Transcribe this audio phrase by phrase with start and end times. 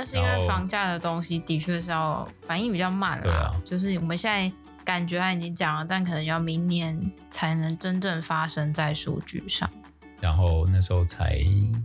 [0.00, 4.50] 但是因为房价的东西的确是要反应比较慢啦，啊、就是我们现在
[4.82, 6.98] 感觉他已经讲了，但可能要明年
[7.30, 9.70] 才能真正发生在数据上，
[10.18, 11.38] 然后那时候才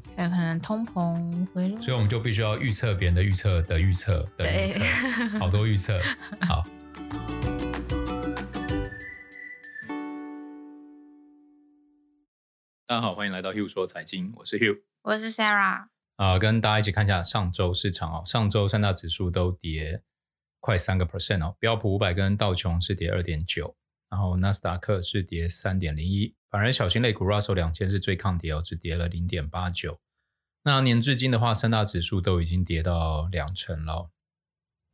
[0.07, 4.79] 才可能通膨回落，所以我们就必须要预测别人的预测的预测的预测，
[5.37, 5.99] 好多预测，
[6.39, 6.63] 好。
[12.87, 15.87] 大家好，欢迎来到 Hugh 说财经，我是 Hugh，我是 Sarah。
[16.15, 18.23] 啊、跟大家一起看一下上周市场哦。
[18.25, 20.01] 上周三大指数都跌
[20.59, 21.55] 快三个 percent 哦。
[21.59, 23.75] 标普五百跟道琼是跌二点九，
[24.09, 26.33] 然后纳斯达克是跌三点零一。
[26.49, 29.99] 反而小型类股 Russell 两千是最抗跌哦，只跌了零点八九。
[30.63, 34.09] 那年至今的话，三大指数都已经跌到两成了，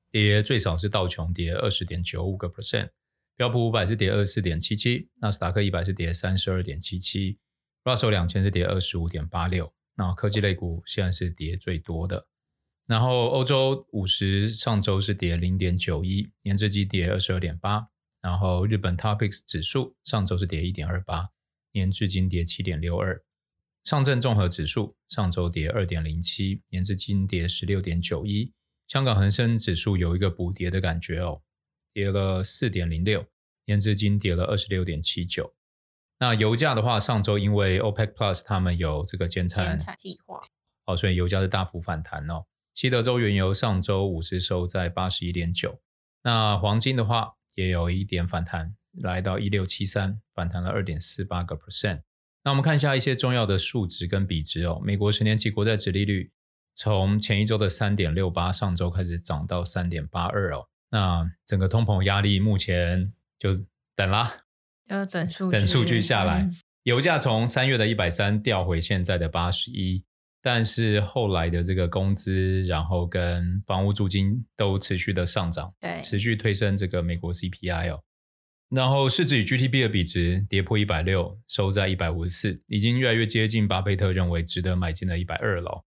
[0.10, 2.90] 跌最少是道琼跌二十点九五个 percent，
[3.38, 7.38] 标普五百是跌二十四点七七，纳斯达克一百是跌三十二点七七。
[7.84, 12.28] Russell 两千是跌二十五点八六，那科技类股现在是跌最多的。
[12.88, 17.88] 然后欧洲五十上周是跌零点九一，年至今跌二十二点八。
[18.20, 21.30] 然后日本 Topix 指数上周是跌一点二八，
[21.72, 23.24] 年至今跌七点六二。
[23.84, 28.52] 上证综合指数上周跌二点零七，年至今跌十六点九一。
[28.88, 31.44] 香港恒生指数有一个补跌的感觉哦，
[31.94, 33.26] 跌了四点零六，
[33.66, 35.54] 年至今跌了二十六点七九。
[36.22, 40.40] 那油价的话，上周因为 OPEC Plus 他们有这个减产计划，
[40.86, 42.46] 哦，所以油价是大幅反弹哦。
[42.76, 45.82] 西德州原油上周五是收在八十一点九，
[46.22, 52.04] 那黄金的话也有一点反弹，来到一六七三，反弹了二点四八个 percent。
[52.44, 54.80] 那我们看一下一些重要的数值跟比值哦。
[54.84, 56.32] 美国十年期国债殖利率
[56.76, 60.68] 从前一周的三点六八，上周开始涨到三点八二哦。
[60.92, 64.41] 那整个通膨压力目前就等啦。
[64.92, 70.04] 要等数据，等数据下来，嗯、油价从三月的一百三掉回现在的八十一，
[70.42, 78.02] 但是后来的这个工资，然后跟房屋租金都持续的上涨，对，持续推升这个美国 CPI 哦。
[78.70, 85.84] 然后市值与 GDP 的比值跌破一百六，收在一百五十四，已经越来越接近巴菲特认为值得买进的一百二了。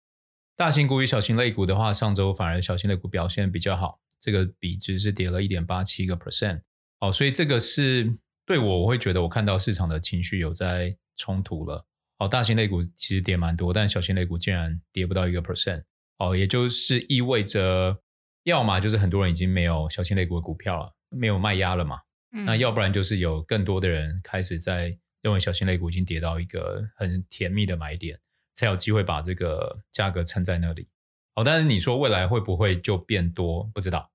[0.56, 6.60] 大型股与小型类股的话，上周反而小型类股表现比较好，这个比值是跌了一点八七个 percent，
[7.00, 8.16] 哦，所以这个是。
[8.46, 11.86] 对我，我会觉得我看到市场的情绪有在冲突了。
[12.18, 15.82] 哦，大型类股其实跌蛮多，但小型类股竟然跌不到一个 percent。
[16.18, 17.98] 哦，也就是意味着，
[18.44, 21.98] 要么就是很多人已经没有小型类股的股票了，没有卖压了嘛。
[22.32, 22.44] 嗯。
[22.44, 28.20] 那要不然就是有更多的人开始在认为小型类股已经跌到一个很甜蜜的买点，
[28.52, 30.86] 才有机会把这个价格撑在那里。
[31.34, 33.64] 哦，但是你说未来会不会就变多？
[33.74, 34.12] 不知道，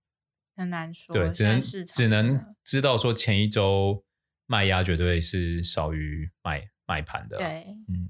[0.56, 1.14] 很难说。
[1.14, 4.06] 对，只能只能知道说前一周。
[4.50, 7.38] 卖压绝对是少于买买盘的。
[7.38, 8.10] 对，嗯，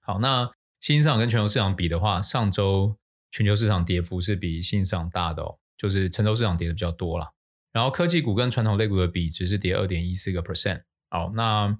[0.00, 0.50] 好，那
[0.80, 2.98] 新兴市场跟全球市场比的话，上周
[3.30, 7.30] 全球市场跌幅是比新兴市场大的哦，就是成熟市场跌的比较多啦。
[7.70, 10.82] 然后科技股跟传统类股的比值是跌二点一四个 percent。
[11.08, 11.78] 好，那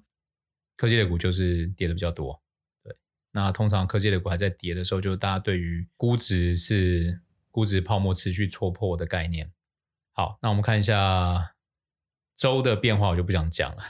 [0.77, 2.41] 科技类股就是跌的比较多。
[2.81, 2.95] 对，
[3.33, 9.51] 那通常科技类股还在跌的时候，就是大家对于估值是估值泡沫持续戳破的概念。
[10.13, 11.55] 好，那我们看一下。
[12.41, 13.83] 周的变化我就不想讲了，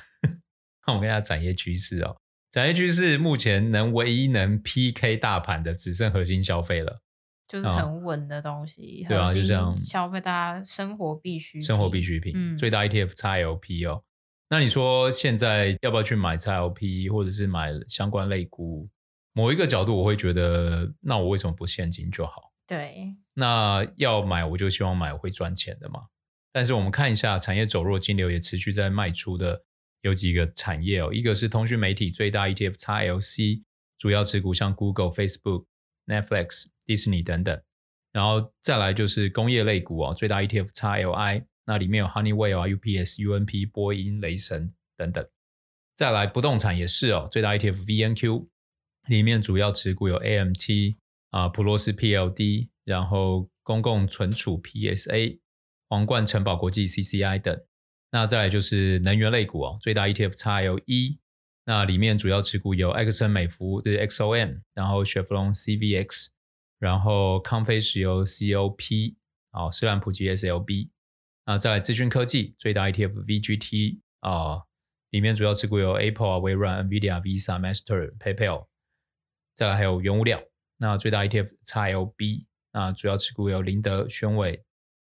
[0.85, 2.17] 那 我们看一下产业趋势哦。
[2.51, 7.01] 产业趋势目前能唯一能 PK 大盘的只剩核心消费了，
[7.47, 9.05] 就是很稳的东西。
[9.05, 12.33] 哦、对啊，就这样消费大家生活必需生活必需品。
[12.35, 14.03] 嗯、最大 ETF XLP 哦。
[14.49, 18.89] 那你说现在要不要去买 XLP 或者是买相关类股？
[19.31, 22.51] 某一个角度我会觉得，那我为什么不现金就好？
[22.67, 26.01] 对，那要买我就希望买会赚钱的嘛。
[26.51, 29.63] 但是我们看一下产业走弱，金流也持续在卖出的
[30.01, 33.63] 有几个产业哦，一个是通讯媒体最大 ETF XLC，
[33.97, 35.65] 主要持股像 Google、Facebook、
[36.07, 37.61] Netflix、Disney 等等，
[38.11, 45.25] 然后再来就是工业类股哦，最大 ETF XLI，那里面有 Honeywell 啊、UPS、UNP、波音、雷神等等，
[45.95, 48.47] 再来不动产也是哦，最大 ETF VNQ，
[49.07, 50.97] 里面主要持股有 AMT
[51.29, 55.40] 啊、普罗斯 PLD，然后公共存储 PSA。
[55.91, 57.65] 皇冠城堡国际 CCI 等，
[58.11, 61.17] 那再来就是能源类股哦，最大 ETF XLE，
[61.65, 66.27] 那里面主要持股有埃克森美孚的 XOM，然后雪佛龙 CVX，
[66.79, 69.15] 然后康菲石油 COP，
[69.51, 70.91] 哦，斯兰普吉 SLB，
[71.45, 74.61] 那再来资讯科技最大 ETF VGT 啊、
[75.09, 78.67] 里面主要持股有 Apple 啊、微软、NVIDIA、Visa、Master、PayPal，
[79.53, 80.41] 再来还有原物料，
[80.77, 84.63] 那最大 ETF XLB，那主要持股有林德、宣伟。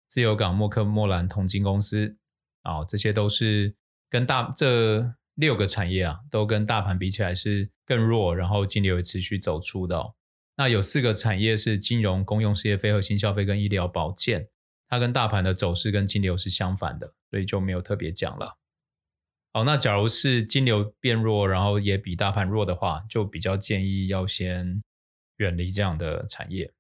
[0.08, 2.16] 自由港、默克莫兰、铜金公司，
[2.62, 3.74] 啊、哦，这些都是
[4.08, 10.14] 跟大这六个产业啊，都跟大盘比起来是更弱，然后金流也持续走出的、
[10.56, 14.48] 那有四个产业是金融、公用事业、非核心消费跟医疗保健，
[14.88, 18.56] 它跟大盘的走势跟金流是相反的，所以就没有特别讲了。
[19.52, 24.82] 好，那假如是金流变弱，然后也比大盘弱的话，就比较建议要先
[25.38, 26.72] 远离这样的产业，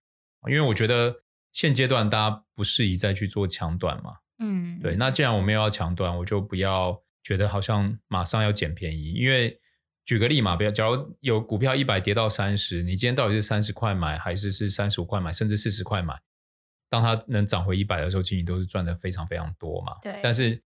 [0.48, 1.23] 因为我觉得
[1.54, 4.16] 现阶段大家不适宜再去做抢短嘛。
[4.40, 4.94] 嗯，对。
[4.96, 9.58] 那既然我们又要抢短，我就不要觉得好像马上要捡便宜，因为。
[10.06, 16.14] 举个例嘛，比如假如有股票一百跌到三十，你今天到底是三十块买，还是是三十五块买，甚至四十块买？
[16.90, 19.96] 当它能涨回一百的时候，其实你都是赚的非常非常多嘛。
[20.02, 20.20] 对。
[20.22, 20.62] 但是，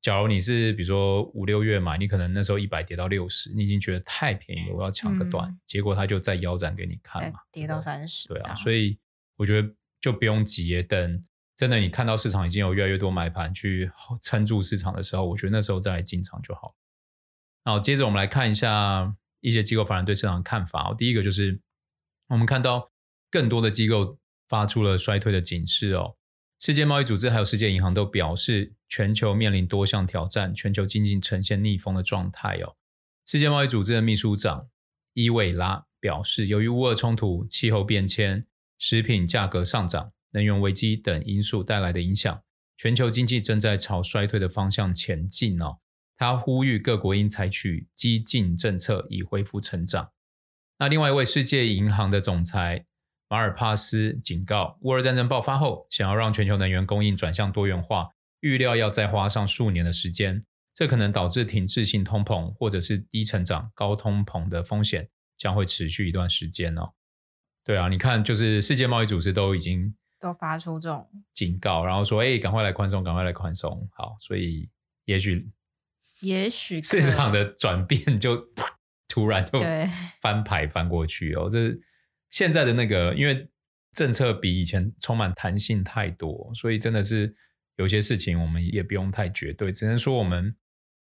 [0.00, 8.26] 假如你是比如说五六月买，你可能那时候一百跌到六十，你已经觉得太便宜了，我要抢个短，嗯、结果它就再腰斩给你看嘛，跌到三十。
[8.26, 8.98] 对啊，所以
[9.36, 9.72] 我觉得
[10.02, 11.24] 就不用急，等
[11.56, 13.90] 真的你看到市场已经有越来越多买盘去
[14.20, 16.74] 撑住市场的时候，我觉得那时候再来进场就好。
[17.64, 20.92] 好，接着我们来看一下一些机构法人对市场的看法。
[20.98, 21.60] 第一个就是
[22.28, 22.90] 我们看到
[23.30, 24.18] 更多的机构
[24.48, 26.16] 发出了衰退的警示哦。
[26.58, 32.74] 世界贸易组织还有世界银行都表示，全球面临多项挑战，全球经济呈现逆风的状态哦。
[33.24, 34.68] 世界贸易组织的秘书长
[35.12, 38.46] 伊维拉表示，由于乌俄冲突、气候变迁、
[38.82, 42.42] 食品价格上涨、能源危机等因素带来的影响，
[42.76, 45.78] 全球经济正在朝衰退的方向前进哦。
[46.16, 50.10] 他呼吁各国应采取激进政策以恢复成长。
[50.80, 52.84] 那另外一位世界银行的总裁
[53.28, 58.08] 马尔帕斯警告，乌俄战争爆发后，想要让全球能源供应转向多元化，
[58.40, 60.44] 预料要再花上数年的时间。
[60.74, 66.94] 这可能导致停滞性通膨或者是低成长、高通膨的风险将会持续一段时间哦。
[67.64, 74.68] 对啊，你看，就是世界贸易组织都已经都发出这种警告，然后说：“哎，赶快来宽松，赶快来宽松。”好，所以
[75.04, 75.50] 也许。
[76.20, 78.36] 也许市场的转变就
[79.08, 79.58] 突然就
[80.22, 81.82] 翻牌翻过去哦，这是
[82.30, 83.50] 现在的那个，因为
[83.92, 87.34] 政策比以前充满弹性太多，所以真的是
[87.74, 90.54] 有些事情我们也不用太绝对，只能说我们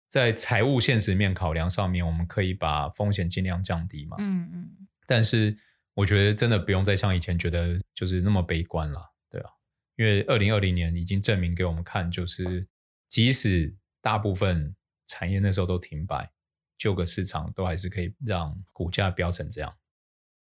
[0.08, 4.18] 在财务现实面考量上面，我们可以把风险尽量降低嘛。
[4.20, 4.70] 嗯嗯。
[5.06, 5.56] 但是
[5.98, 9.50] 我觉得真的不用再像以前觉得就是那么悲观了，对啊，
[9.96, 12.68] 因为二零二零年已经证明给我们看，就是
[13.08, 14.74] 即使大部分。
[15.10, 16.30] 产业那时候都停摆，
[16.76, 19.74] 旧个市场都还是可以让股价飙成这样。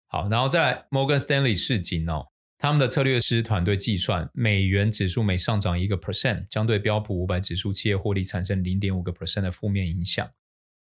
[0.09, 2.27] 好，然后再来摩根斯丹利示警哦，
[2.59, 10.29] 他们的策略师团队计算，美元指数每上涨一个 percent，将对标普五百指数企业获利产生零点五个 percent 的负面影响，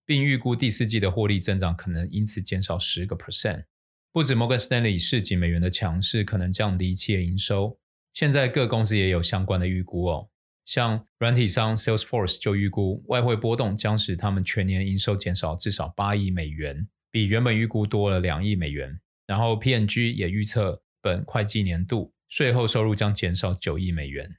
[0.05, 3.65] 并预估第四季的获利增长可能因此减少十个 percent。
[4.13, 7.79] 不止摩根士丹利示警，美元的强势可能降低企业营收，
[8.13, 10.29] 现在各公司也有相关的预估哦。
[10.65, 18.99] 像软体商 Salesforce 就预估，外汇波动将使他们全年营收减少至少八亿美元，比原本预估多了两亿美元。
[19.25, 24.35] 然后 PNG 也预测本会计年度税后收入将减少九亿美元。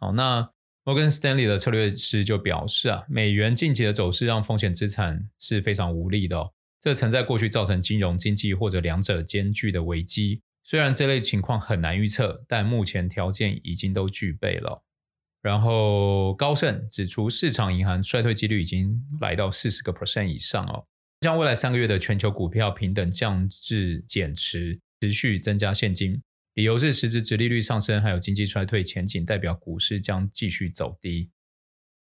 [0.00, 0.50] 好，那
[0.84, 10.42] 摩根士丹利的策略师就表示啊，美元近期的走势让风险资产是非常无力的哦，这曾在过去造成金融经济或者两者兼具的危机。
[10.64, 14.82] 虽然这类情况很难预测，但目前条件已经都具备了。
[15.40, 20.84] 然后高盛指出，市场银行衰退几率已经来到四十个 percent 以上哦，
[21.20, 26.20] 将未来三个月的全球股票平等降至减持，持续增加现金。
[26.54, 31.30] 理由是实质殖利率上升，还有经济衰退前景，代表股市将继续走低。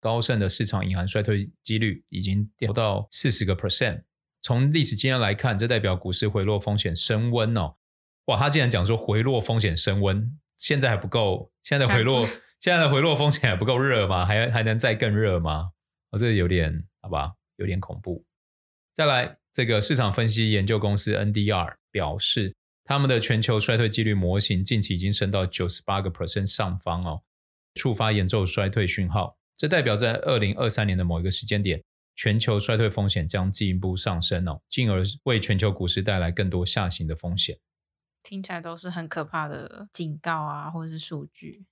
[0.01, 4.03] 高盛的市场银行衰退几率已经掉到四十个 percent，
[4.47, 7.75] 从历史经验来看，这代表股市回落风险升温哦。
[8.27, 12.25] 哇，他竟然讲说回落风险升温，现在还不够，现在的回落。
[12.63, 14.25] 现在的回落风险还不够热吗？
[14.25, 15.73] 还还能再更热吗？
[16.13, 18.25] 哦，这有点好吧，有点恐怖。
[18.95, 27.23] 再来，这个市场分析研究公司 NDR 表示，他们的全球衰退几率模型近期已经升到九十八个 percent 上方哦，
[27.75, 29.37] 触发严重衰退讯号。
[29.57, 31.83] 这代表在二零二三年的某一个时间点，
[32.17, 37.61] 全球衰退风险将进一步上升哦，进而为全球股市带来更多下行的风险。
[38.23, 41.67] 听起来都是很可怕的警告啊，或者是数据。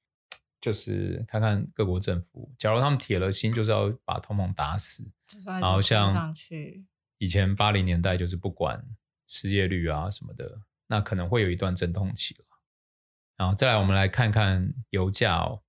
[0.61, 5.11] 就是看看各国政府，假如他们铁了心就是要把通膨打死，
[5.45, 6.35] 然后像
[7.19, 8.83] 以前八零年代就是不管
[9.27, 12.45] 失业率啊什么的，那可能会有一段阵痛期了。
[13.37, 15.64] 然后再来，我们来看看油价哦，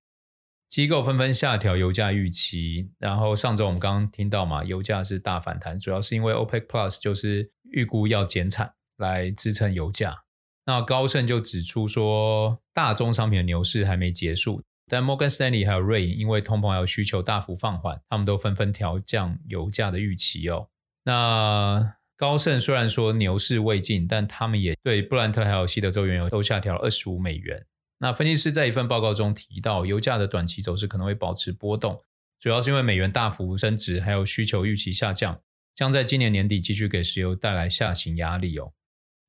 [0.68, 2.90] 机构纷纷下调油价预期。
[2.98, 10.22] 然后上周我们刚刚听到嘛，油价是大反弹，主要是因为 OPEC Plus 就是预估要减产来支撑油价。
[10.66, 14.62] 那高盛就指出说，大宗商品的牛市还没结束。
[14.88, 20.68] 但摩根士丹利还有瑞银，因为通膨还有需求大幅放缓，他们都纷纷调降油价的预期哦。
[21.04, 27.66] 那高盛虽然说牛市未尽，但他们也对布兰特还有西德州原油都下调二十五美元。
[27.98, 32.02] 那分析师在一份报告中提到，油价的短期走势可能会保持波动，
[32.38, 35.40] 主要是因为美元大幅升值，还有需求预期下降，
[35.74, 38.72] 将在今年年底继续给石油带来下行压力哦。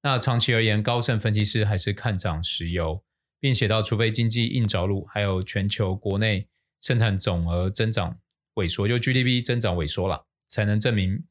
[0.03, 3.03] 那长期而言，高盛分析师还是看涨石油，
[3.39, 6.47] 并写到，除非经济硬着陆，还有全球国内
[6.81, 8.19] 生产总额增长
[8.55, 11.25] 萎缩，就 GDP 增长萎缩了，才能证明。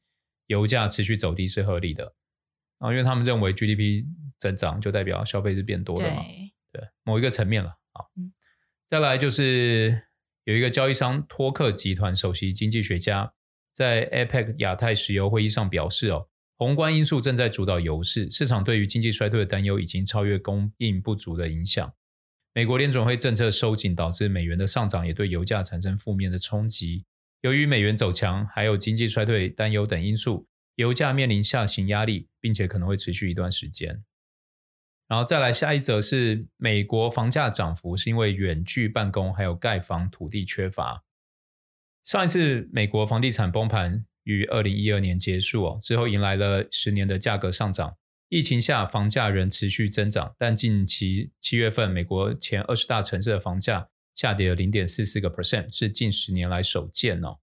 [0.47, 2.13] 油价持续走低是合理的，
[2.77, 4.05] 啊，因为他们认为 GDP
[4.37, 6.23] 增长就代表消费是变多的嘛，
[6.77, 8.05] 对，某一个层面了啊。
[8.15, 8.31] 嗯，
[8.85, 10.03] 再来就是
[10.43, 13.33] 有一个交易商托克集团首席经济学家
[13.73, 21.91] 在 APEC 亚太石油会议上表示哦，宏观因素正在主导油市，市场对于经济衰退的担忧已经超越供应不足的影响。
[22.53, 27.05] 美国联准会政策收紧导致美元的上涨，也对油价产生负面的冲击。
[27.41, 34.03] 由于美元走强，还有经济衰退担忧等因素，油价面临下行压力，并且可能会持续一段时间。
[35.07, 41.03] 然后再来下一则是美国房价涨幅是因为远距办公还有盖房土地缺乏。
[42.03, 47.95] 上一次美国房地产崩盘于二零一二年结束哦，之后迎来了十年的价格上涨。
[48.29, 53.89] 疫情下房价仍持续增长，但近期七月份美国前二十大城市的房价。
[54.15, 57.37] 下跌了零点四四个 percent，是近十年来首见哦。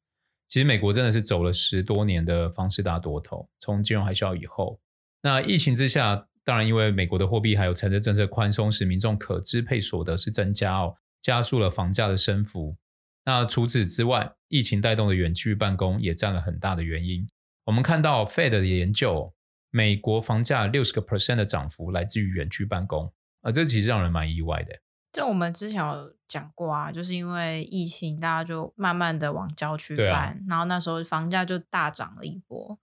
[0.48, 4.80] 其实美国真的是走了十多年的房市大多头，从金融海啸以后，
[5.22, 12.76] 那疫情之下，当然因为美国的货币还有财政政策宽松，使民众可支配所得是增加哦，加速了房价的升幅。
[13.24, 17.26] 那除此之外，疫情带动的远距办公也占了很大的原因。
[17.64, 19.32] 我们看到 Fed 的研究，
[19.70, 23.10] 美国房价六十个 percent 的涨幅来自于远距办公，
[23.40, 24.78] 啊，这其实让人蛮意外的。
[25.10, 32.78] 就我们之前有讲过啊，就是因为疫情，大家就慢慢的往郊区搬，啊，然后那时候房价就大涨了一波。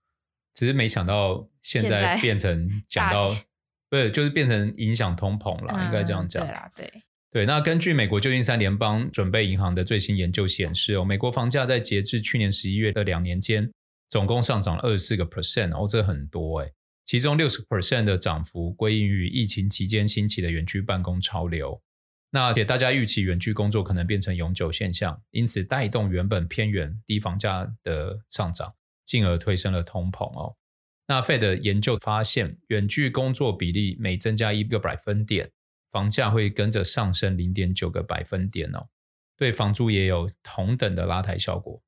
[0.54, 3.28] 只是没想到现在变成讲到，
[3.92, 6.42] 对，就是变成影响通膨了，嗯，应该这样讲。
[6.46, 6.90] 对啊，对
[7.30, 7.44] 对。
[7.44, 13.70] 那根据美国旧金山联邦准备银行的最新研究显示，哦，美国房价在截至去年十一月的两年间，
[14.08, 16.72] 总共上涨了二十四个 percent，哦，这很多哎，
[17.04, 21.78] 其中六十 percent 的涨幅归因于疫情期间兴起的远距办公潮流。
[22.30, 28.72] 那给大家预期远距工作可能变成永久现象，因此带动原本偏远低房价的上涨，
[29.04, 30.56] 进而推升了通膨哦。
[31.06, 35.50] 那 Fed 的研究发现，远距工作比例每增加一个百分点，
[35.90, 38.88] 房价会跟着上升零点九个百分点哦，
[39.36, 41.82] 对房租也有同等的拉抬效果。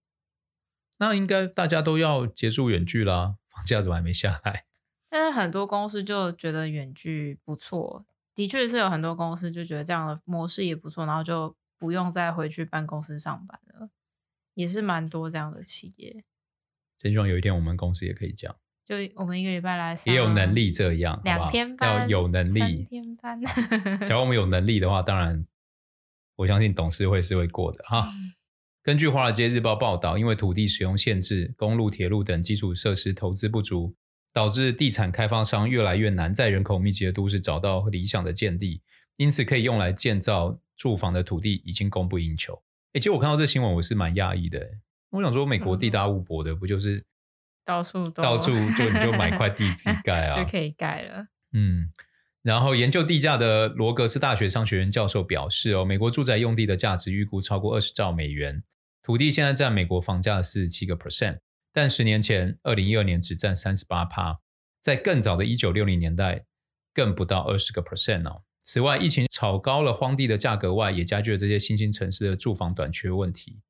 [0.99, 4.67] 那应该大家都要结束远距啦，房价怎么还没下来？
[5.09, 8.05] 但是很多公司就觉得远距不错。
[8.35, 13.91] 的确是有很多公司就觉得这样的模式也不错，然后就不用再回去办公室上班了，
[14.55, 16.25] 也是蛮多这样的企业。
[16.99, 18.57] 真希望有一天我们公司也可以这样，
[18.87, 23.41] 就我们一个礼拜来上也有能力这样，两天班，要有能力，三天班。
[24.07, 25.47] 假如我们有能力的话，当然
[26.37, 28.09] 我相信董事会是会过的哈。
[28.83, 33.95] 根据《华尔街日报》报道，因为土地使用限制、公路、铁路等基础设施投资不足。
[34.35, 38.83] 导致地产开发商越来越难在人口密集的都市找到理想的建地，
[39.17, 42.61] 因此可以用来建造住房的土地已经供不应求。
[42.95, 44.61] 诶，其实我看到这新闻，我是蛮讶异的。
[45.11, 47.05] 我想说，美国地大物博的，不就是
[47.65, 51.27] 到处都到处就你就买块地自己盖啊， 就可以盖了。
[51.53, 51.91] 嗯，
[52.43, 58.63] 然后研究地价的罗格斯大学商学院教授表示，哦，美国住宅用地的价值预估超过二十兆美元，
[59.03, 61.39] 土地现在占美国房价的四十七个 percent。
[61.73, 64.39] 但十年前，二零一二年只占三十八趴，
[64.81, 66.45] 在更早的一九六零年代，
[66.93, 68.43] 更不到二十个 percent 哦。
[68.63, 73.61] 此外，疫情炒高了荒地的价格外，也加剧了这些新兴城市的住房短缺问题。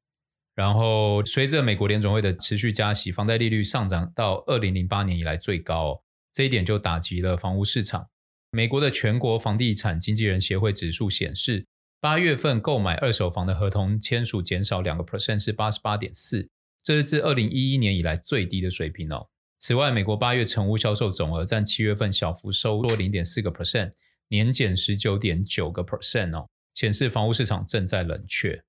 [0.55, 8.09] 然后，随着美国联准会的持续加息，房贷利率上涨到二零零八年以来最高哦，这一点就打击了房屋市场。
[8.53, 11.67] 美国的全国房地产经纪人协会指数显示，
[12.01, 16.49] 八月份购买二手房的合同签署减少两个 percent，是八十八点四。
[16.85, 19.27] 这是自二零一一年以来最低的水平哦。
[19.59, 23.91] 此外，美国八月成屋销售总额占七月份小幅收缩零点四个 percent，
[24.29, 28.63] 年减十九点九个 percent 哦，显示房屋市场正在冷却。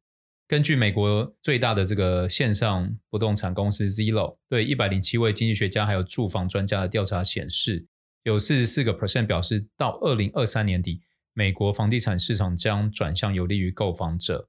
[0.47, 7.87] 根据美国最大的这个线上不动产公司 Zillow 对一百零七位经济学家还有住房专家的调查显示，
[8.21, 11.01] 有四十四个 percent 表示到二零二三年底，
[11.33, 14.47] 美国房地产市场将转向有利于购房者。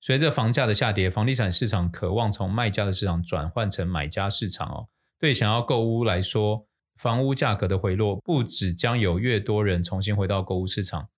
[0.00, 4.88] 随着房价的下跌，房地产市场渴望从卖家的市场转换成买家市场哦。
[5.20, 11.08] 对想要购屋来说，房屋价格的回落不只将有越多人重新回到购屋市场，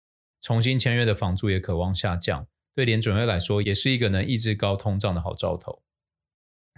[0.42, 2.46] 重新签约的房租也渴望下降。
[2.78, 5.82] 对联准会来说，也是一个能抑制高通胀的好兆头。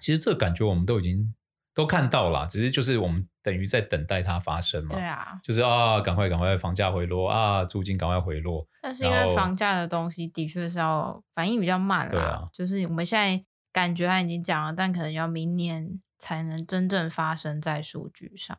[0.00, 1.34] 其实这感觉我们都已经
[1.74, 4.88] 都看到了，只是就是我们等于在等待它发生嘛。
[4.92, 8.66] 对啊，就是啊，赶快赶快房价回落啊，租金赶快回落。
[8.80, 18.58] 但是因为房价的东西的确是要反应比较慢啦，啊，就是我们现在感觉它已经讲了，但可能要明年才能真正发生在数据上。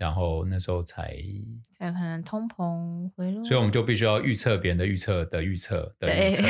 [0.00, 1.14] 然后那时候才
[1.70, 6.42] 才可能通膨回落，所以我们就必须要预测别人的预测的预测的预测，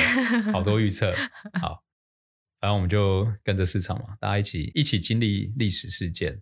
[0.53, 1.13] 好多预测。
[1.61, 1.83] 好，
[2.61, 6.41] 反正我们就跟着市场嘛，大家一起一起经历历史事件。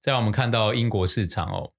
[0.00, 1.74] 再来我们看到英国市场哦，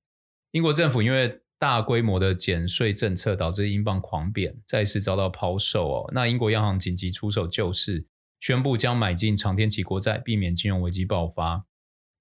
[0.52, 6.12] 英国政府因为大规模的减税政策导致英镑狂贬，再次遭到抛售哦。
[6.14, 8.06] 那英国央行紧急出手救市，
[8.40, 11.66] 宣布将买进长天期国债，避免金融危机爆发。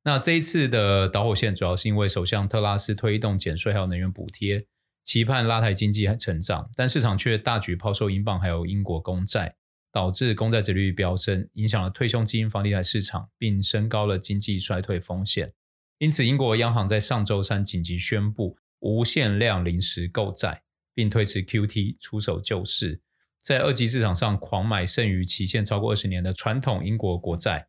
[0.07, 4.65] 那这一次的导火线主要是因为首相特拉斯推动减税还有能源补贴，
[5.03, 9.57] 期盼拉抬经济成长，但市场却大举抛售英镑还有英国公债，
[9.91, 15.53] 导致公债殖率飙升，影响了退休金、房地产市场，并升高了经济衰退风险。
[15.99, 20.63] 因此，英国央行在上周三紧急宣布无限量临时购债，
[20.95, 23.01] 并推迟 QT 出手救市，
[23.43, 27.67] 在二级市场上狂买剩余期限超过二十年的传统英国国债。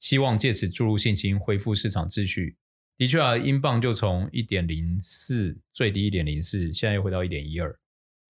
[0.00, 2.56] 希望借此注入信心，恢复市场秩序。
[2.96, 7.78] 的确啊，英镑就从一点零四最低一点零四，现在又回到一点一二，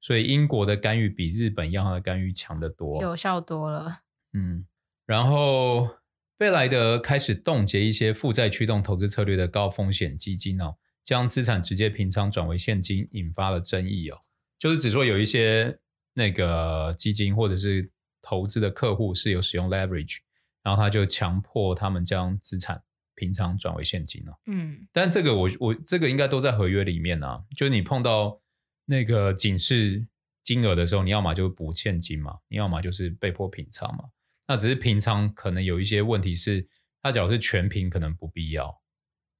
[0.00, 4.02] 所以英国的干预比日本央行的干预强得多，有效多了。
[4.32, 4.66] 嗯，
[5.06, 5.88] 然后
[6.36, 14.18] 贝莱德开始冻结一些负债驱动投资策略的高风险基金哦，将资产直接平仓转为现金，引发了争议哦。
[14.58, 15.78] 就是只说有一些
[16.14, 17.90] 那个基金或者是
[18.22, 20.18] 投资的客户是有使用 leverage。
[20.62, 22.82] 然后他就强迫他们将资产
[23.14, 24.38] 平仓转为现金了。
[24.46, 27.42] 嗯，但这个我我这个应该都在合约里面啊。
[27.56, 28.40] 就是你碰到
[28.86, 30.06] 那个警示
[30.42, 34.04] 金额的时候，你要么就补现金嘛，你要么就是被迫平仓嘛。
[34.46, 36.66] 那只是平仓可能有一些问题是，
[37.02, 38.80] 他假如是全平可能不必要，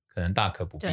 [0.08, 0.86] 可能大可不必。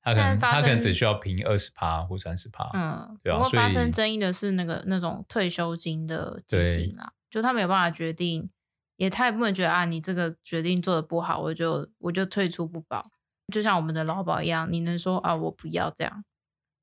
[0.00, 2.70] 他可能他可能只需要平二十趴或三十趴。
[2.72, 3.36] 嗯，对啊。
[3.36, 8.50] 不过发生争议的是那个那种退休金的基金啊，就他没有办法决定。
[8.98, 13.10] 也他也不能觉得啊，你这个决定做得不好，我就我就退出不保，
[13.52, 16.24] 就像我们的劳保一样，你能说啊我不要这样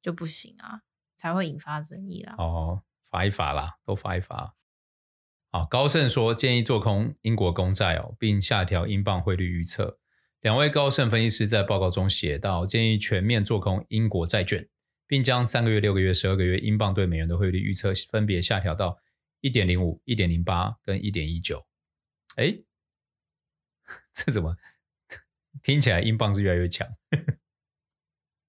[0.01, 0.81] 就不行啊，
[1.17, 2.33] 才会引发争议啦。
[2.37, 4.55] 哦，罚一罚啦，都罚一罚。
[5.51, 9.99] 好，高盛说建议做空英国公债哦，并下调英镑汇率预测。
[10.39, 14.69] 两位高盛分析师在报告中写道，建议全面做空英国债券，
[15.05, 18.99] 并将三个月、六个月、十二个月英镑兑美元的汇率预测分别下调到
[19.41, 21.65] 一点零五、一点零八跟一点一九。
[22.35, 22.59] 哎，
[24.13, 24.57] 这怎么
[25.61, 26.87] 听起来英镑是越来越强？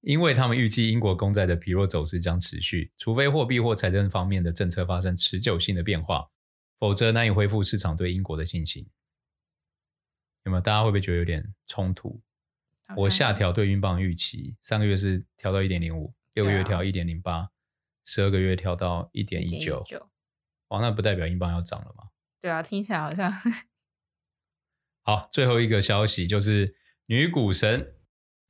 [0.01, 6.31] 因为他们预计英国公债的疲弱走势将持续，除非货币或财政方面的政策发生持久性的变化，
[6.79, 8.88] 否则难以恢复市场对英国的信心。
[10.44, 10.61] 有没有？
[10.61, 12.22] 大家会不会觉得有点冲突
[12.96, 17.51] 我下调对英镑预期，三个月是调到一点零五，六个月调一点零八，
[18.05, 19.85] 十二个月调到一点一九。
[20.68, 22.11] 哇，那不代表英镑要涨了吗？
[22.40, 23.33] 对啊，听起来好像。
[25.07, 26.75] 好，最后一个消息就是
[27.07, 27.95] 女股神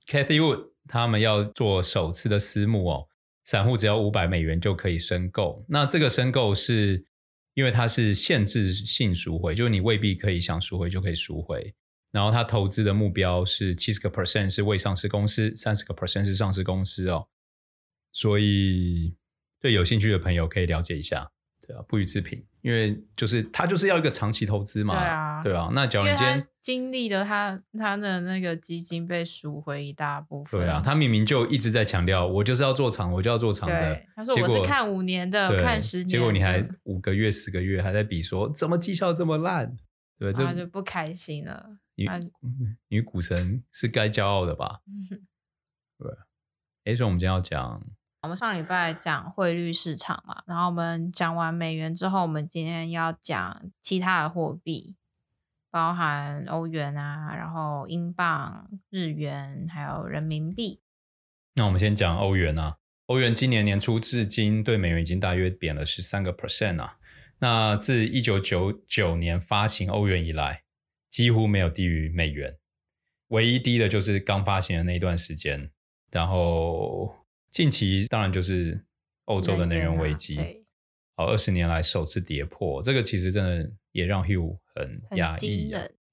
[0.07, 3.09] Kathy Wood 他们要做首次的私募哦，
[3.45, 5.67] 散户只要五百美元就可以申购。
[5.69, 7.05] 那这个申购是
[7.53, 11.75] 因为它是限制性赎回，就是你未必可以想赎回就可以赎回。
[12.11, 17.29] 然后他投资的目标是七十个 percent 是未上市公司，三十个 percent 是上市公司哦。
[18.13, 19.15] 所以
[19.61, 21.31] 对有兴趣的朋友可以了解一下。
[21.61, 25.71] 对啊，不予置评，因为就是他就是要一个长期投资嘛，对啊，对啊。
[25.73, 34.03] 那假如你今天经历了他他的那个基金被赎回一大部分，对啊，他明明就一直在强调，我就是要做长，我就要做长的。
[34.17, 39.77] 他说我是看五年的，看十年，结果你还五个月、十个月还在比说怎么绩效这么烂，
[40.19, 41.79] 对，这就不开心了。
[41.95, 42.09] 女
[42.89, 44.81] 女股神是该骄傲的吧？
[46.01, 46.11] 对，
[46.83, 47.81] 哎，所以我们今天要讲。
[48.27, 54.97] 我们上礼拜讲汇率市场嘛，然后我们讲完美元之后，我们今天要讲其他的货币，
[55.71, 60.81] 包含欧元啊，然后英镑、日元，还有人民币。
[61.55, 66.99] 那我们先讲欧元啊，欧元今年年初至今对美元已经大约贬了十三个 percent 啊。
[67.39, 70.65] 那自一九九九年发行欧元以来，
[71.09, 72.57] 几乎没有低于美元，
[73.29, 75.71] 唯一低的就是刚发行的那一段时间，
[76.11, 77.25] 然后。
[77.51, 78.85] 近期当然就是
[79.27, 80.65] 欧洲的能源危机，
[81.17, 85.71] 好，二十年来首次跌破，这个其实真的也让 Hugh 很压抑，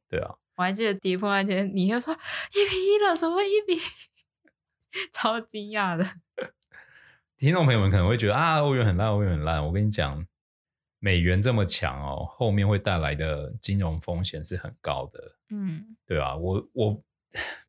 [0.09, 3.79] 对啊，我还记得跌破那天，你又说一比一了，怎么一比？
[5.11, 6.05] 超惊讶的。
[7.35, 9.65] 听众朋友们可能会觉得啊，欧元很烂，欧元很烂。
[9.65, 10.25] 我跟你讲，
[10.99, 15.35] 美元这么强哦，后面会带来的金融风险是很高的。
[15.49, 17.03] 嗯，对啊，我我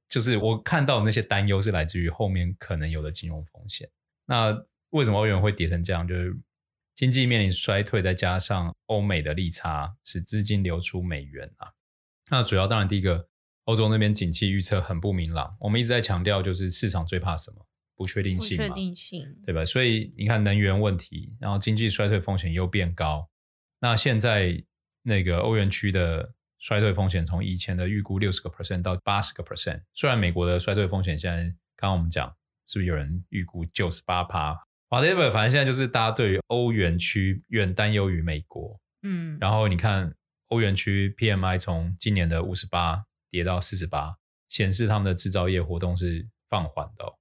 [0.09, 3.89] 就是我看到的那些担忧是来自于后面可能有的金融风险。
[4.27, 4.57] 那
[4.91, 6.07] 为什么欧元会跌成这样？
[6.07, 6.37] 就是
[6.95, 11.73] 经济面临衰退，再加上欧美的利差，使资金流出美元啊。
[12.31, 13.29] 那主要当然第一个，
[13.65, 15.57] 欧洲那边景气预测很不明朗。
[15.61, 17.67] 我们一直在强调，就是市场最怕什么？
[17.97, 19.65] 不确定性嘛，不确定性，对吧？
[19.65, 23.31] 所以你看能源问题，然后经济衰退风险又变高。
[23.81, 24.65] 那现在
[25.03, 26.34] 那个欧元区的
[26.65, 29.83] 衰退风险从以前的预估六十个 percent 到八十个 percent。
[29.93, 31.43] 虽然美国的衰退风险现在
[31.77, 32.27] 刚刚我们讲，
[32.67, 38.81] 是不是有人预估九十八趴？Whatever，反正现在就是大家对于欧元区远担忧于美国。
[39.03, 40.15] 嗯，然后你看
[40.47, 44.17] 欧元区 PMI 从今年的五十八跌到四十八，
[44.49, 47.13] 显示他们的制造业活动是放缓的哦。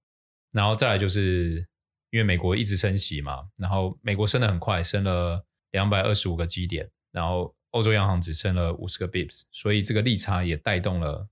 [0.53, 1.67] 然后再来就是
[2.12, 11.28] 因为美国一直升息嘛，然后美国升得很快，升了两百二十五个基点，然后欧洲央行只升了五十个 bips，所以这个利差也带动了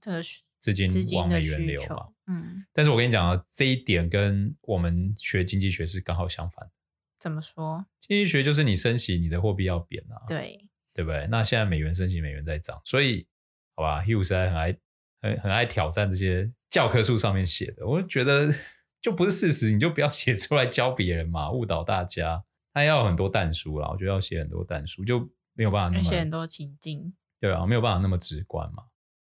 [0.00, 0.22] 这个
[0.58, 2.08] 资金往美元流嘛。
[2.26, 6.70] 嗯，但是我跟你讲啊，这一点跟我们学经济学是刚好相反。
[7.18, 7.86] 怎么说？
[8.00, 11.26] 经济学就是你升息，你的货币要贬啊，对对不对？
[11.30, 13.26] 那现在美元升息，美元在涨，所以
[13.74, 14.78] 好吧，Hugh 实在很爱
[15.22, 16.52] 很很爱挑战这些。
[16.70, 18.52] 教科书上面写的，我觉得
[19.00, 22.42] 就不是事实，你就不要写出来教别人嘛，误导大家。
[22.72, 28.84] 他要有很多但书啦，我觉得要写很多但书，就没有办法那么多情境，对啊，没有办法那么直观嘛。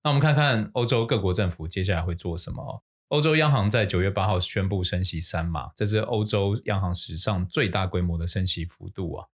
[0.02, 2.82] 那我们看看欧洲各国政府接下来会做什么。
[3.08, 9.26] 欧洲央行在九月八号宣布升息三码，这是欧洲央行史上最大规模的升息幅度啊。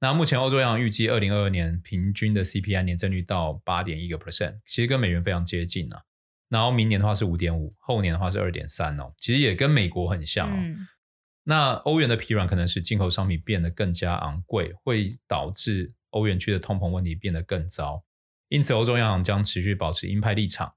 [0.00, 6.02] 那目前欧洲央行预计二零二二年平均的 CPI 年增率到八点一个 percent，其实跟美元非常接近啊。
[6.48, 10.54] 然后明年的话是五点五，后年的话是二点三哦，其实也跟美国很像哦。
[10.56, 10.86] 嗯、
[11.44, 18.02] 那欧元的疲软可能使进口商品变得更加昂贵，会导致欧元区的通膨问题变得更糟。
[18.48, 20.74] 因此，欧洲央行将持续保持鹰派立场。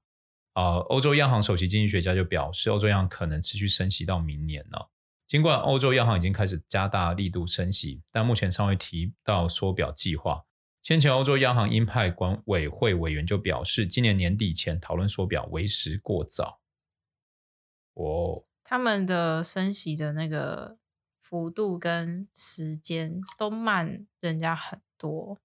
[0.52, 4.90] 啊、欧洲央行首席经济学家就表示，欧洲央行可能持续升息到明年了。
[5.26, 10.44] 尽管欧洲央行已经开始加大力度升息，但目前尚未提到缩表计划。
[10.82, 16.60] 先前欧洲央行鹰派管委会委员就表示，今年年底前讨论缩表为时过早。
[17.94, 20.78] 哦，他们的升息的那个
[21.20, 25.38] 幅度跟时间都慢人家很多，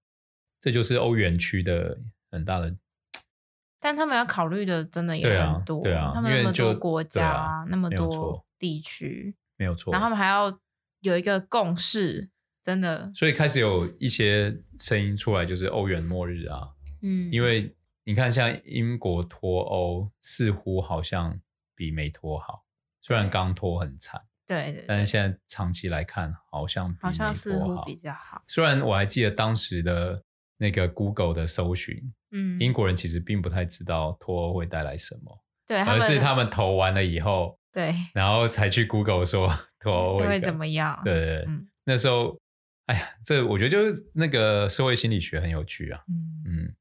[0.59, 2.75] 这就是欧元区的很大的。
[3.79, 10.59] 但他们要考虑的真的也很多，对啊，对啊，他们那么多国家，啊、那么多地区，没有错，然后他们还要
[10.99, 12.29] 有一个共识。
[12.63, 16.69] 真的，所以开始有一些声音出来，就是欧元末日啊。
[17.01, 21.41] 嗯，因为你看，像英国脱欧，似乎好像
[21.75, 22.63] 比没脱好，
[23.01, 28.43] 虽然刚脱很惨，对，对，但是现在长期来看，好像好，好像似乎比较好。
[28.47, 30.23] 虽然我还记得当时的
[30.57, 39.47] 那个 Google 的搜寻，嗯，英国人其实并不太知道脱欧会带来什么，对，而是他们投完了以后，对，然后才去 Google 说
[39.79, 40.99] 脱欧会，会怎么样？
[41.03, 42.39] 对对对，嗯，那时候。
[42.87, 46.03] 哎呀，这我觉得就是那个社会心理学很有趣啊。
[46.09, 46.75] 嗯嗯，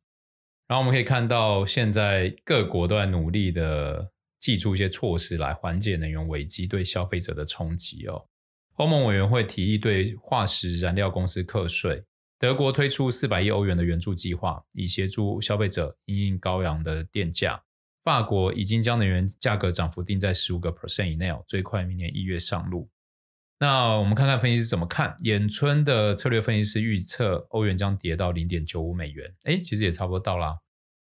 [0.67, 4.11] 然后我们可以看到，现在各国都在努力的
[4.43, 8.27] 祭出一些措施来缓解能源危机对消费者的冲击哦。
[8.75, 12.03] 欧盟委员会提议对化石燃料公司课税，
[12.41, 17.63] 德国推出四百亿欧元的援助计划，以协助消费者因应高昂的电价。
[18.03, 22.91] 法国已经将能源价格涨幅定在十五个 percent 以内哦，最快明年一月上路。
[23.61, 25.15] 那我们看看分析师怎么看。
[25.21, 30.59] 眼村的策略分析师预测欧元将跌到零点九五美元，哎，其实也差不多到啦。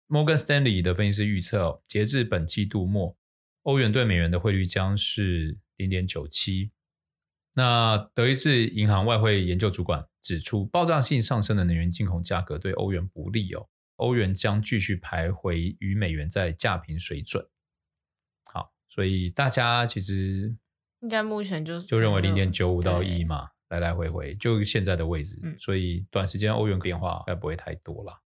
[0.08, 3.16] 摩根斯丹利的分析师预测，截至本季度末，
[3.64, 6.72] 欧元对美元的汇率将是零点九七。
[7.54, 17.48] 那德意志银行外汇研究主管指出，爆炸性上升的能源进口价格对欧元不利哦，欧元将继续徘徊与美元在价平水准。
[18.46, 20.56] 好，所以大家其实。
[21.02, 28.22] 应该目前就是就认为零点九五到一嘛，来来回回就现在的位置，嗯、所以短时间欧元变化应该不会太多了。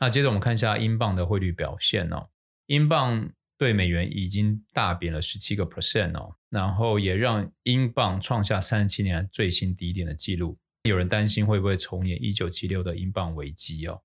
[0.00, 2.28] 那接着我们看一下英镑的汇率表现哦，
[2.66, 10.58] 英镑对美元已经大贬了十七个 percent 哦，然后也让英镑创下三十七年来最新低点的记录。
[10.82, 14.02] 有人担心会不会重演一九七六的英镑危机哦？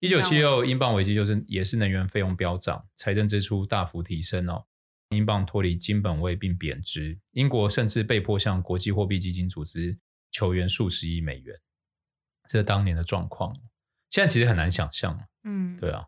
[0.00, 4.66] 一九七六英镑危机就是也是能源费用飙涨，财政支出大幅提升哦。
[5.10, 9.98] 英镑脱离金本位并贬值，英国甚至被迫向国际货币基金组织
[10.30, 11.56] 求援数十亿美元，
[12.48, 13.54] 这是当年的状况。
[14.10, 16.06] 现在其实很难想象，嗯，对啊，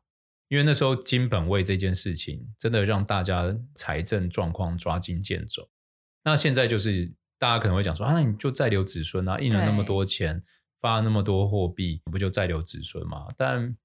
[0.49, 5.69] 因为那时候金本位这件事情真的让大家财政状况抓襟见肘。
[6.25, 10.43] 那现在就是大家可能会讲说啊，那你就再留子孙啊，印了那么多钱，
[10.81, 13.27] 发了那么多货币，不就再留子孙吗？
[13.37, 13.77] 但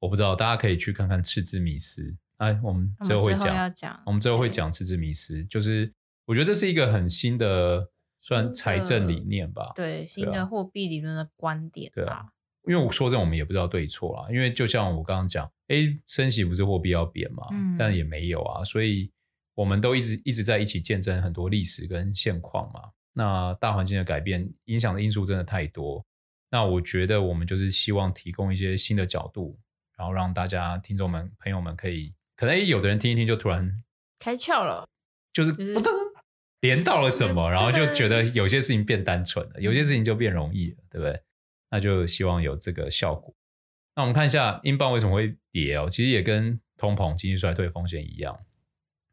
[0.00, 2.16] 我不知道，大家可以去看看赤字迷思。
[2.38, 5.92] 哎，我们之后会讲，讲我们之后会讲赤字迷思，就是
[6.26, 12.26] 我觉得这是一个很新的算财政理念吧，对，对新的货币理论的观点吧，对啊，
[12.66, 15.76] 因为我说真的，我们也不知道对错啦，因为就像我刚刚讲，哎，
[16.06, 19.10] 升息不是货币要贬嘛，嗯，但也没有啊，所以
[19.54, 26.04] 我们都一直一直在一起见证很多历史跟现况嘛，那大环境的改变影响的因素真的太多，
[26.50, 29.58] 那我觉得我们就是希望提供一些新的角度，
[29.96, 32.14] 然后让大家听众们朋友们可以。
[32.36, 33.82] 可能有的人听一听就突然
[34.18, 34.86] 开窍了，
[35.32, 35.90] 就是扑通
[36.60, 41.22] 连到了什么，然后就觉得有些事情变单纯了，有些事情就变容易了，对不对？
[41.70, 43.34] 那就希望有这个效果。
[43.94, 48.38] 那我们看一下英镑为什么会跌哦，其实也跟通膨、经济衰退风险一样。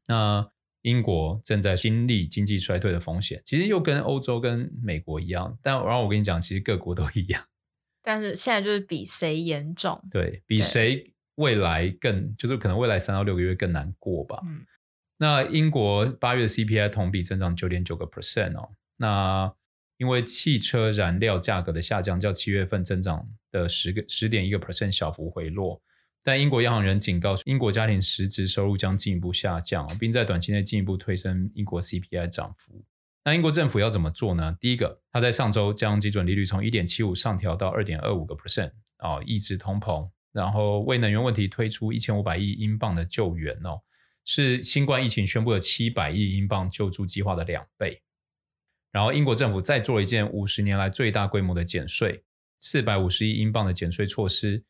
[0.08, 0.50] 那
[0.82, 5.58] 英国正在经历经济衰退的风险，其实又跟欧洲跟美国一样。
[5.62, 7.46] 但然后我跟你讲，其实各国都一样，
[8.02, 11.10] 但是现在就是比谁严重，对，比谁。
[11.38, 14.40] 未来更就是可能未来三到六个月更难过吧。
[14.46, 14.64] 嗯，
[15.18, 18.70] 那英国八月 CPI 同比增长九点九个 percent 哦。
[18.98, 19.52] 那
[19.98, 25.82] 因为汽车燃料价格的下降，较七月份增长的十个十点一个 percent 小幅回落。
[26.24, 32.86] 但英国央行仍警告，英国家庭实质收入将进一步下降，并在短期内进一步推升英国 CPI 涨幅。
[33.26, 34.56] 那英国政府要怎么做呢？
[34.60, 40.10] 第一个，他在上周将基准利率从一点七五上调到二点二五个 percent 啊，抑制通膨。
[40.32, 43.80] 然后为能源问题推出一千五百亿英镑的救援哦，
[44.26, 48.02] 是新冠疫情宣布的七百亿英镑救助计划的两倍。
[48.94, 52.24] 然后英国政府再做了一件五十年来最大规模的减税，
[52.62, 54.64] 四百五十亿英镑的减税措施。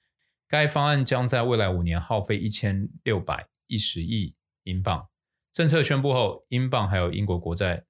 [0.47, 5.07] 该方案将在未来五年耗费一千六百一十亿英镑。
[5.51, 7.83] 政策宣布后，英镑还有英国国债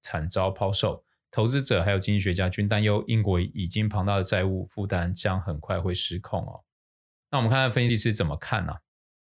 [0.00, 6.64] 惨遭抛售，投资者还有经济学家均担忧英国已经庞大的债务负担将很快会失控哦。
[7.30, 8.80] 那我们看看分析师怎么看呢、啊？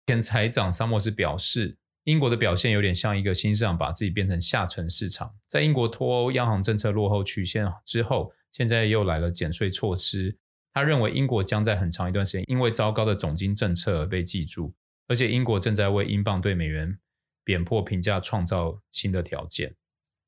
[0.07, 5.35] 前财长萨默斯表示，英国的表现有点像一个新市场把自己变成下沉市场。
[5.49, 10.39] 在英国脱欧央行政策落后曲线之后，现在又来了减税措施。
[10.73, 14.73] 他认为英国将在很长一段时间因为糟糕的总经政策而被记住，
[15.09, 16.99] 而且英国正在为英镑对美元
[17.43, 19.75] 贬破评价创造新的条件。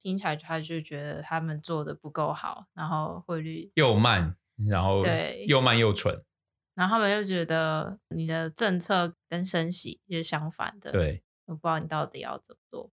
[0.02, 4.34] 听起来他就觉得他们做的不够好，然后汇率又慢，
[4.68, 6.24] 然后对又慢又蠢。
[6.74, 12.90] 然后他们又觉得你的政策跟升息是相反的，对，我不知道你到底要怎么做。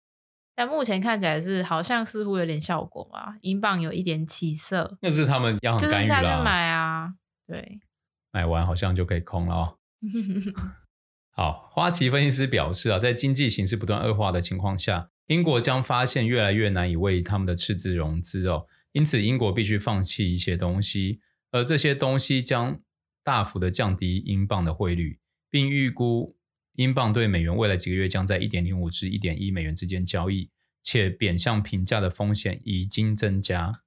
[0.55, 4.99] 但目前看起来是好像似乎有点效果嘛，英镑有一点起色。
[5.01, 7.15] 那是他们央行干预啦，就是下去买啊，
[7.47, 7.81] 对，
[8.31, 9.79] 买完好像就可以空了哦。
[11.35, 22.81] 好，花旗分析师表示啊，在经济形势不断恶化的情况下，英国将发现越来越难以为他们的赤字融资哦，因此英国必须放弃一些东西，而这些东西将。
[23.25, 26.37] 大幅的降低英镑的汇率，并预估
[26.75, 30.51] 英镑对美元未来几个月将在一点零五至一点一美元之间交易，
[30.83, 33.83] 且贬向平价的风险已经增加，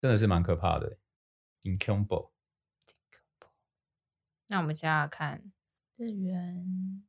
[0.00, 0.98] 真的是蛮可怕的。
[1.62, 2.30] Incomparable。
[4.46, 5.42] 那我们接下来看
[5.96, 7.04] 日元。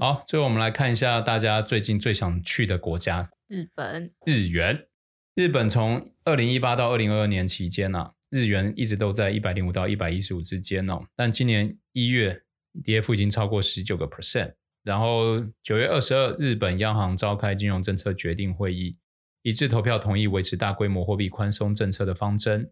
[0.00, 4.12] 好，最后我们来看一下大家最近最想去的国家——日本。
[4.26, 4.86] 日元，
[5.34, 8.14] 日本从二零一八到二零二二年期间呢、啊。
[8.30, 12.44] 日元一直都在一百零五到一百一十五之间哦，但今年一月
[12.84, 14.54] 跌幅已经超过十九个 percent。
[14.84, 18.96] 然后九月二十二，日本央行召开金融政策决定会议，
[19.42, 22.70] 一致投票同意维持大规模货币宽松政策的方针。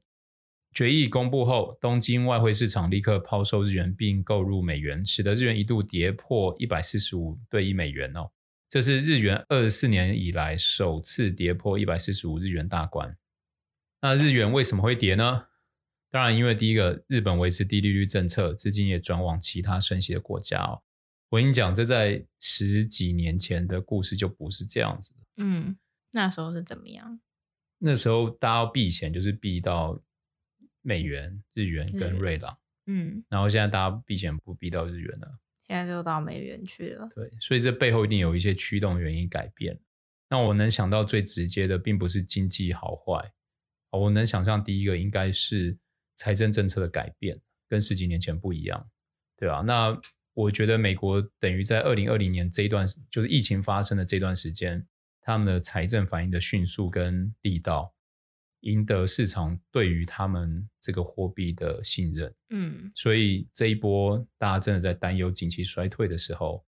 [0.72, 8.30] 决议公布后，东京外汇市场立刻抛售日元并购入美元，使得日元一度跌破一百四十五对一美元哦，
[8.68, 13.16] 这是日元二十四年以来首次跌破一百四十五日元大关。
[14.02, 15.46] 那日元为什么会跌呢？
[16.16, 20.80] 当然，因为第一个，日本维持低利率政策，资金也转往其他升息的国家哦。
[21.28, 25.12] 我跟你讲，这在十几年前的故事就不是这样子。
[25.36, 25.76] 嗯，
[26.12, 27.20] 那时候是怎么样？
[27.80, 30.02] 那时候大家要避险，就是避到
[30.80, 32.56] 美元、日元跟瑞郎。
[32.86, 37.10] 嗯，然后现在大家避险不避到日元了，现在就到美元去了。
[37.14, 39.78] 对，所以这背后一定有一些驱动原因改变。
[40.30, 43.34] 那我能想到最直接的，并不是经济好坏。
[43.90, 45.76] 我能想象，第一个应该是
[46.16, 48.88] 财政政策的改变，跟十几年前不一样，
[49.36, 49.62] 对吧？
[49.66, 49.96] 那
[50.34, 54.86] 我觉得美国等于在二零二零年这一段，就是疫情发生的这段时间，
[55.20, 57.94] 他们的财政反应的迅速跟力道，
[58.60, 62.34] 赢得市场对于他们这个货币的信任。
[62.50, 66.64] 嗯，所以这一波大家真的在担忧景气衰退的时候，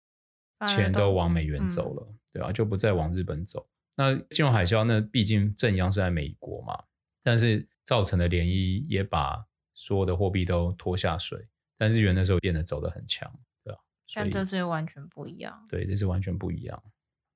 [0.67, 2.51] 钱都往美元走了，嗯、对吧？
[2.51, 3.67] 就不再往日本走。
[3.95, 6.83] 那金融海啸，那毕竟正央是在美国嘛。
[7.21, 11.47] 但是造成的涟漪也把所有的货币都拖下水，
[11.77, 13.31] 但日元那时候变得走得很强，
[13.63, 13.79] 对吧？
[14.13, 15.65] 但这次又完全不一样。
[15.69, 16.83] 对，这是完全不一样。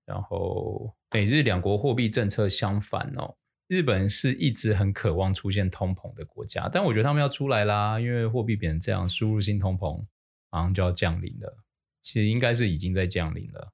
[0.05, 3.37] 然后美日两国货币政策相反哦。
[3.67, 10.05] 日本是一直很渴望出现通膨的国家，但我觉得他们要出来啦，因为货币变成这样，输入性通膨
[10.49, 11.63] 马上就要降临了。
[12.01, 13.71] 其实应该是已经在降临了。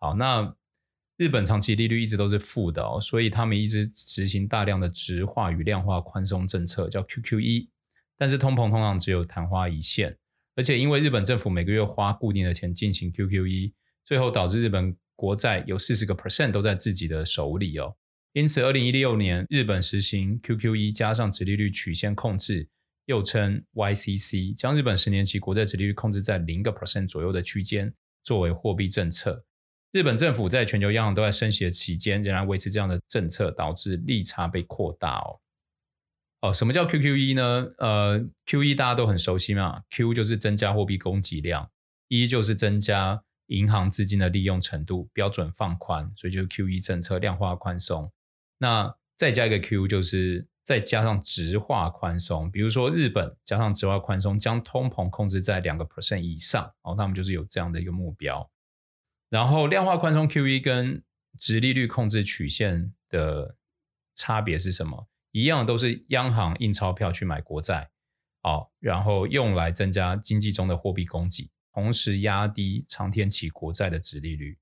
[0.00, 0.56] 好，那
[1.18, 7.68] 日本长期利率一直都是负的哦，所以他们一直执行大量的直化与量化宽松政策，叫 QQE。
[8.16, 10.16] 但是通膨通常只有昙花一现，
[10.54, 13.72] 而且因为日本政府每个月花固定的钱进行 QQE，
[14.04, 17.96] 最后导致日本国债有四十个 percent 都在自己的手里哦。
[18.32, 22.68] 因此，二零一六年日本实行 QQE 加上直利率曲线控制，
[23.06, 29.44] 又称 YCC，将日本十年期国债殖利率控制在零个 percent 左右的区间，作为货币政策。
[29.92, 35.40] 日本政府在全球央行都在升息的期间，仍然维持这样的政策，导致利差被扩大哦。
[36.40, 37.68] 哦，什么叫 QQE 呢？
[37.78, 41.70] 呃，QE 大家都很熟悉嘛，Q 就是增加货币供给量
[42.08, 48.12] ，E 就是增加银行资金的利用程度，标准放宽，所以就是 QE 政策量化宽松。
[48.58, 58.48] 那再加一个 Q，就是再加上直化宽松，比如说日本加上直化宽松，将通膨控制在两个 percent 以上，然后他们就是有这样的一个目标。
[59.28, 61.02] 然后量化宽松 QE 跟
[61.38, 63.56] 直利率控制曲线的
[64.14, 65.08] 差别是什么？
[65.32, 67.90] 一样都是央行印钞票去买国债，
[68.42, 74.58] 好，然后用来增加经济中的货币供给，同时压低长天期国债的直利率。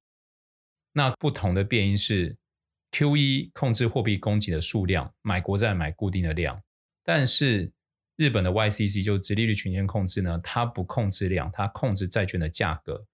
[0.92, 2.36] 那不同的变因是。
[2.92, 6.62] QE 控制货币供给的数量，买国债买固定的量，
[7.04, 7.72] 但是
[8.16, 13.04] 日本的 YCC 就是直利率曲线控制呢，它不控制量，它控制债券的价格，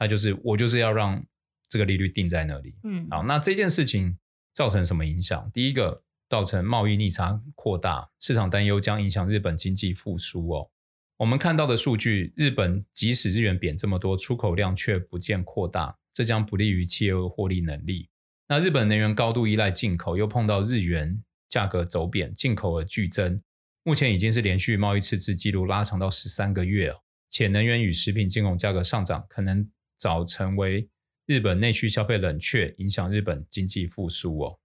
[0.00, 1.22] 它就是我就是要让
[1.68, 2.74] 这个利率定在那里。
[2.84, 4.16] 嗯，好，那这件事情
[4.54, 5.50] 造成什么影响？
[5.52, 10.70] 第一个，造成贸易逆差扩大，市场担忧将影响日本经济复苏哦。
[11.18, 18.08] 我们看到的数据，日本即使日元贬这么多，出口量却不见扩大，这将不利于企业获利能力。
[18.48, 23.38] 那日本能源高度依赖进口，又碰到日元价格走贬，进口额剧增，
[23.82, 27.02] 目前已经是连续贸易赤字记录拉长到十三个月了。
[27.28, 30.88] 且能源与食品进口价格上涨，可能早成为
[31.26, 34.58] 日本内需消费冷却，影响日本经济复苏哦。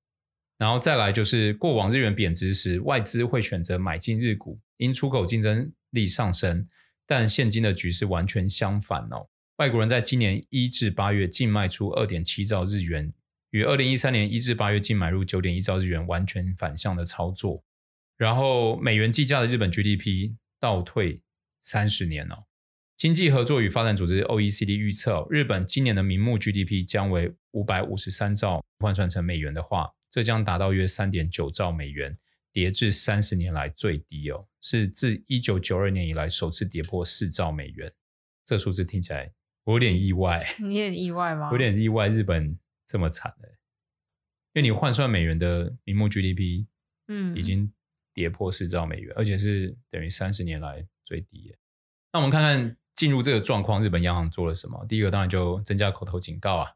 [0.58, 6.66] 然后再来就是过往日元贬值时，外资会选择买进日股，因出口竞争力上升。
[7.06, 13.14] 但现今的局势完全相反哦，外国人在今年一至八月净卖出二点七兆日元。
[13.52, 17.64] 与二零一三年一至八月净买入九点一兆日元完全反向的操作，
[18.18, 21.22] 然后美元计价的日本 GDP 倒退
[21.62, 22.46] 三十年了。
[22.96, 32.18] 经济合作与发展组织 OECD 预测，日本今年的名目 GDP 将为五百五十三兆，换算成美元的话，这将达到约三点九兆美元，
[32.52, 37.92] 跌至三十年来最低哦，是自一九九二年以来首次跌破四兆美元。
[38.46, 41.50] 这数字听起来我有点意外，你也意外吗？
[41.52, 42.58] 有点意外，日本。
[42.88, 43.50] 这么惨的，
[44.54, 46.68] 因为你换算美元的名目 GDP，
[47.08, 47.74] 嗯，已经
[48.14, 51.56] 跌破四兆美元，嗯、而且是等于三十年来最低。
[52.14, 54.86] 那我们看看进入这个状况，日本央行做了什么？
[54.88, 56.72] 第一个当然就增加口头警告啊，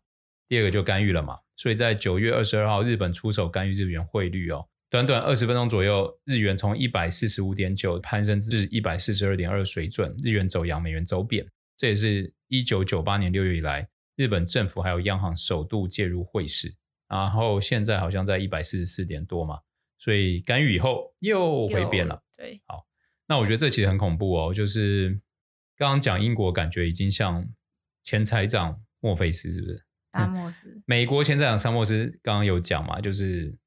[0.48, 1.40] 第二个就干预了嘛。
[1.56, 11.46] 所以在九月二十二号，日本出手干预日元汇率哦，短短二十分钟左右，日元从一百四十五点九攀升至一百四十二点二水准，日元走阳，美元走贬，
[11.78, 13.88] 这也是一九九八年六月以来。
[14.16, 16.76] 日本政府还有央行首度介入汇市，
[17.08, 19.60] 然后现在好像在一百四十四点多嘛，
[19.98, 22.22] 所以干预以后又回贬了。
[22.36, 22.86] 对，好，
[23.28, 25.18] 那我觉得这其实很恐怖哦，就是
[25.80, 27.50] 刚刚讲英国，感觉已经像
[28.04, 29.84] 前财长墨菲斯是不是？
[30.14, 30.84] 沙默斯、嗯。
[30.86, 33.58] 美国前财长沙默斯刚刚有讲嘛，就是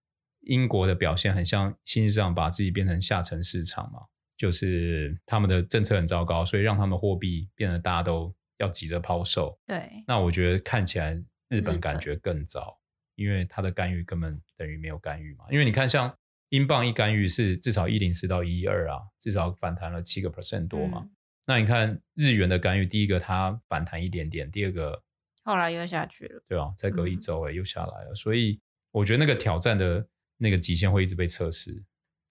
[0.43, 4.03] 英国的表现很像新兴市场把自己变成下层市场嘛，
[4.37, 8.33] 就是他们的政策很糟糕，所以让他们货币变得大家都。
[8.59, 12.79] 要急着抛售，对，那我觉得看起来日本感觉更糟，
[13.17, 15.47] 因为它的干预根本等于没有干预嘛。
[15.51, 16.17] 因为你看，像
[16.51, 21.01] 英镑一干预是至少一零四到一一二啊，至少反弹了七个 percent 多嘛。
[21.03, 21.11] 嗯、
[21.47, 25.03] 那你看日元的干预，第一个它反弹一点点，第二个
[25.45, 28.61] 后来又下去了，对啊，再隔一周哎又下来了，嗯、所以
[28.91, 30.07] 我觉得那个挑战的
[30.39, 31.73] 那个极限会一直被测试，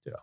[0.04, 0.20] 对啊。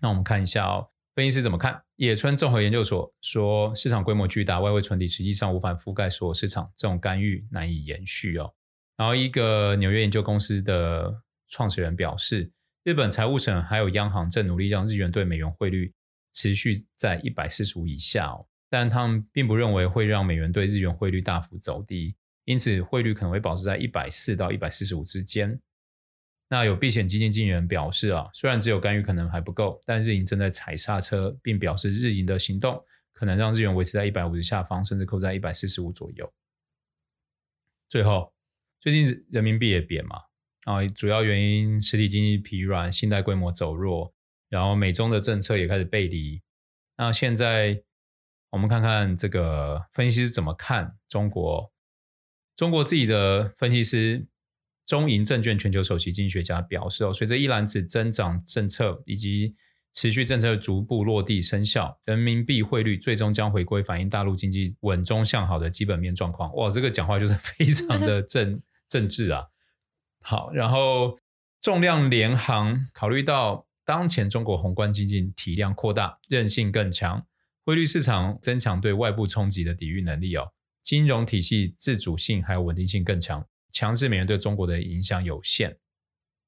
[0.00, 0.90] 那我们看一下哦。
[1.14, 1.82] 分析师怎么看？
[1.96, 8.52] 野村综合研究所说，市场规模巨大，外汇存底实际上无法覆盖所有市场，这种干预难以延续哦。
[8.98, 12.52] 然后，一个纽约研究公司的创始人表示，
[12.84, 15.94] 日本财务省还有央行正努力让日元对美元汇率
[16.36, 22.14] 持续在一百四十五以下哦，但他们并不认为会让美元对日元汇率大幅走低，
[22.44, 25.58] 因此汇率可能会保持在一百四到一百四十五之间。
[26.50, 36.30] 那有避险基金经理人表示啊，虽然只有干预可能还不够，但日银正在踩刹车，并表示日银的行动可能让日元维持在一百五十下方，甚至扣在一百四十五左右。
[37.88, 38.34] 最后，
[38.78, 40.20] 最近人民币也贬嘛，
[40.64, 44.12] 啊，主要原因实体经济疲软，信贷规模走弱，
[44.48, 46.42] 然后美中的政策也开始背离。
[46.96, 47.82] 那现在
[48.50, 51.72] 我们看看这个分析师怎么看中国？
[52.54, 54.26] 中国自己的分析师
[54.86, 59.54] 中银证券全球首席经济学家表示，哦，随着一篮子增长政策以及
[59.92, 66.54] 持续政策逐步落地生效，人民币汇率最终将回归反映大陆经济稳中向好的基本面状况。
[66.54, 69.46] 哇，这个讲话就是非常的正 政治啊。
[70.22, 71.18] 好，然后
[71.60, 77.24] 重量联行考虑到当前中国宏观经济体量扩大，韧性更强，
[77.64, 85.78] 汇率市场增强对外部冲击的抵御能力哦，金融体系自主性还有稳定性更强，强势美元对中国的影响有限。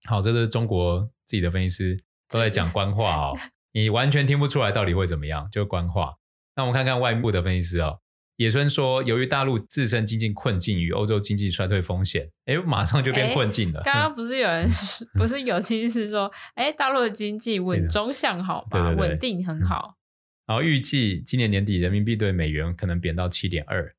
[0.06, 1.98] 好，这是中国自己的分析师。
[2.30, 3.38] 都在讲官话哦，
[3.72, 6.16] 你完全听不出来到底会怎么样，就官话。
[6.54, 8.00] 那我们看看外部的分析师哦，
[8.38, 13.82] 野村说，由于大陆自身经济困境与欧洲经济衰退风险，哎，马上就变困境了。
[13.82, 14.70] 刚刚不是有人，
[15.14, 19.96] 不是有分析师说，哎，大陆的经济稳中向好吧，稳定很好。
[20.46, 23.94] 然后预计今年年底人民币对美元可能贬到七点二。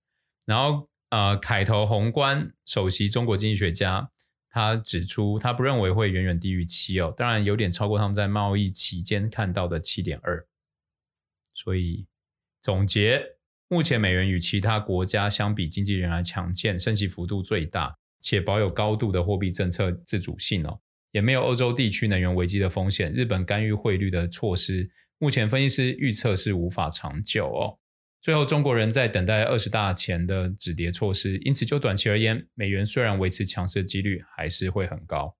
[0.45, 4.09] 然后呃，凯投宏观首席中国经济学家。
[4.51, 10.43] 他指出，他不认为会远远低于七哦，当然有点超过他们在贸易期间看到的七点二。
[11.53, 12.07] 所以
[12.59, 13.35] 总结，
[13.69, 20.79] 目前美元与其他国家相比，经济仍然强健，升息幅度最大，且保有高度的货币政策自主性哦，
[21.11, 23.13] 也没有欧洲地区能源危机的风险。
[23.13, 24.89] 日本干预汇率的措施，
[25.19, 27.77] 目前分析师预测是无法长久哦。
[28.21, 35.37] 最后，中国人在等待二十大前的止跌措施，因此就短期而言，美元虽然维持强势的几率还是会很高。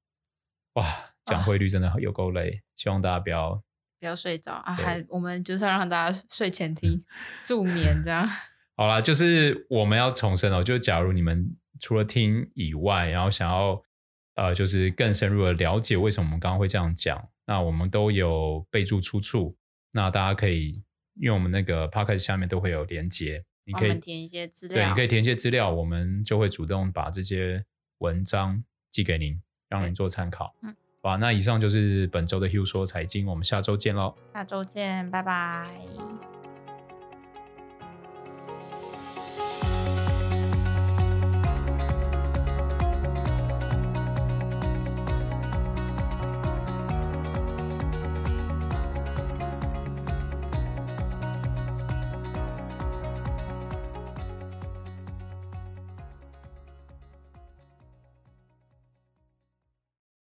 [0.75, 0.85] 哇，
[1.25, 3.61] 讲汇率真的有够累，希望大家不要
[3.99, 4.73] 不要睡着啊！
[4.73, 7.03] 还我们就是要让大家睡前听
[7.43, 8.27] 助眠这样。
[8.75, 13.83] 好啦，就是我们要重申哦，就假如你们除了听以外，然后想要
[14.35, 19.57] 呃，就是更深入的了解为什么我们刚刚会这样讲，那我们都有备注出处，
[19.91, 20.83] 那大家可以。
[21.21, 27.65] 因为我们那个 podcast 下面都会有连接，你可以填一些资料，对，你可以填一些资料，我们就会主动把这些
[27.97, 29.37] 文章寄给您，
[29.67, 30.55] 让您做参考。
[30.61, 34.13] 嗯，好，那以上就是本周的 Hugh 说财经，我们下周见喽。
[34.33, 36.38] 下周见，拜拜。